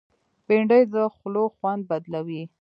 [0.47, 2.43] بېنډۍ د خولو خوند بدلوي